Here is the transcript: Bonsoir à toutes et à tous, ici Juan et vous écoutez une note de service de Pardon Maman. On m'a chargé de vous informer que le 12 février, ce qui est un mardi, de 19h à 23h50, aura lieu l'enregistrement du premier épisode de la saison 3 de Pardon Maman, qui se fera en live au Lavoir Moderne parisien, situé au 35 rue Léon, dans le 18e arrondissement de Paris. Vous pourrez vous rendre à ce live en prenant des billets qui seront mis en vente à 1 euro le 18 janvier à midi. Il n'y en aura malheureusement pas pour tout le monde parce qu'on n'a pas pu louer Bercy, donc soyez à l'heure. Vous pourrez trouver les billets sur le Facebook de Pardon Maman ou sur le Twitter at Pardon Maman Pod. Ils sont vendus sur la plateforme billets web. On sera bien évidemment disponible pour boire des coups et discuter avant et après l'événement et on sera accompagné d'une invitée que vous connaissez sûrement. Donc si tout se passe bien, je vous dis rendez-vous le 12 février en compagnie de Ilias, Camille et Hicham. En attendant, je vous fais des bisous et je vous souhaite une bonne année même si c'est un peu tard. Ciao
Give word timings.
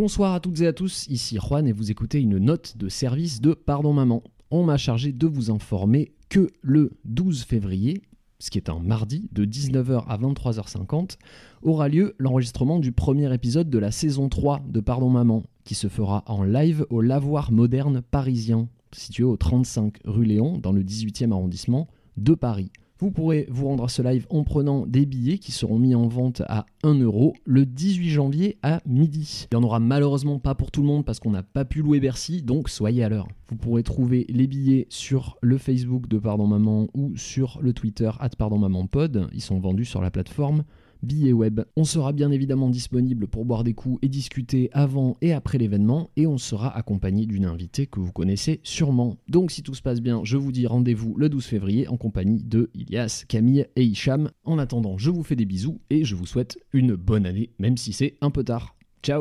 Bonsoir 0.00 0.32
à 0.32 0.38
toutes 0.38 0.60
et 0.60 0.66
à 0.68 0.72
tous, 0.72 1.08
ici 1.08 1.38
Juan 1.44 1.66
et 1.66 1.72
vous 1.72 1.90
écoutez 1.90 2.20
une 2.20 2.38
note 2.38 2.76
de 2.76 2.88
service 2.88 3.40
de 3.40 3.52
Pardon 3.52 3.92
Maman. 3.92 4.22
On 4.52 4.62
m'a 4.62 4.76
chargé 4.76 5.10
de 5.10 5.26
vous 5.26 5.50
informer 5.50 6.12
que 6.28 6.50
le 6.62 6.92
12 7.04 7.42
février, 7.42 8.02
ce 8.38 8.50
qui 8.50 8.58
est 8.58 8.70
un 8.70 8.78
mardi, 8.78 9.28
de 9.32 9.44
19h 9.44 10.04
à 10.06 10.16
23h50, 10.16 11.16
aura 11.62 11.88
lieu 11.88 12.14
l'enregistrement 12.18 12.78
du 12.78 12.92
premier 12.92 13.34
épisode 13.34 13.70
de 13.70 13.78
la 13.78 13.90
saison 13.90 14.28
3 14.28 14.60
de 14.68 14.78
Pardon 14.78 15.10
Maman, 15.10 15.42
qui 15.64 15.74
se 15.74 15.88
fera 15.88 16.22
en 16.28 16.44
live 16.44 16.86
au 16.90 17.00
Lavoir 17.00 17.50
Moderne 17.50 18.00
parisien, 18.00 18.68
situé 18.92 19.24
au 19.24 19.36
35 19.36 19.96
rue 20.04 20.26
Léon, 20.26 20.58
dans 20.58 20.70
le 20.70 20.84
18e 20.84 21.32
arrondissement 21.32 21.88
de 22.16 22.34
Paris. 22.34 22.70
Vous 23.00 23.12
pourrez 23.12 23.46
vous 23.48 23.68
rendre 23.68 23.84
à 23.84 23.88
ce 23.88 24.02
live 24.02 24.26
en 24.28 24.42
prenant 24.42 24.84
des 24.84 25.06
billets 25.06 25.38
qui 25.38 25.52
seront 25.52 25.78
mis 25.78 25.94
en 25.94 26.08
vente 26.08 26.42
à 26.48 26.66
1 26.82 26.94
euro 26.94 27.32
le 27.44 27.64
18 27.64 28.10
janvier 28.10 28.58
à 28.64 28.80
midi. 28.86 29.46
Il 29.52 29.56
n'y 29.56 29.62
en 29.62 29.66
aura 29.66 29.78
malheureusement 29.78 30.40
pas 30.40 30.56
pour 30.56 30.72
tout 30.72 30.80
le 30.80 30.88
monde 30.88 31.04
parce 31.04 31.20
qu'on 31.20 31.30
n'a 31.30 31.44
pas 31.44 31.64
pu 31.64 31.80
louer 31.80 32.00
Bercy, 32.00 32.42
donc 32.42 32.68
soyez 32.68 33.04
à 33.04 33.08
l'heure. 33.08 33.28
Vous 33.50 33.56
pourrez 33.56 33.84
trouver 33.84 34.26
les 34.28 34.48
billets 34.48 34.88
sur 34.90 35.36
le 35.42 35.58
Facebook 35.58 36.08
de 36.08 36.18
Pardon 36.18 36.48
Maman 36.48 36.88
ou 36.92 37.16
sur 37.16 37.60
le 37.62 37.72
Twitter 37.72 38.10
at 38.18 38.30
Pardon 38.30 38.58
Maman 38.58 38.88
Pod. 38.88 39.28
Ils 39.32 39.42
sont 39.42 39.60
vendus 39.60 39.84
sur 39.84 40.02
la 40.02 40.10
plateforme 40.10 40.64
billets 41.02 41.32
web. 41.32 41.60
On 41.76 41.84
sera 41.84 42.12
bien 42.12 42.30
évidemment 42.30 42.68
disponible 42.68 43.26
pour 43.26 43.44
boire 43.44 43.64
des 43.64 43.74
coups 43.74 43.98
et 44.02 44.08
discuter 44.08 44.70
avant 44.72 45.16
et 45.20 45.32
après 45.32 45.58
l'événement 45.58 46.10
et 46.16 46.26
on 46.26 46.38
sera 46.38 46.76
accompagné 46.76 47.26
d'une 47.26 47.44
invitée 47.44 47.86
que 47.86 48.00
vous 48.00 48.12
connaissez 48.12 48.60
sûrement. 48.62 49.16
Donc 49.28 49.50
si 49.50 49.62
tout 49.62 49.74
se 49.74 49.82
passe 49.82 50.00
bien, 50.00 50.20
je 50.24 50.36
vous 50.36 50.52
dis 50.52 50.66
rendez-vous 50.66 51.14
le 51.16 51.28
12 51.28 51.44
février 51.44 51.88
en 51.88 51.96
compagnie 51.96 52.42
de 52.42 52.70
Ilias, 52.74 53.24
Camille 53.28 53.66
et 53.76 53.84
Hicham. 53.84 54.30
En 54.44 54.58
attendant, 54.58 54.98
je 54.98 55.10
vous 55.10 55.22
fais 55.22 55.36
des 55.36 55.46
bisous 55.46 55.80
et 55.90 56.04
je 56.04 56.14
vous 56.14 56.26
souhaite 56.26 56.58
une 56.72 56.94
bonne 56.94 57.26
année 57.26 57.50
même 57.58 57.76
si 57.76 57.92
c'est 57.92 58.16
un 58.20 58.30
peu 58.30 58.44
tard. 58.44 58.74
Ciao 59.02 59.20